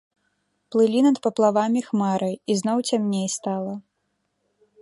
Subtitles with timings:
[0.75, 3.73] Плылі над паплавамі хмары, і зноў цямней стала.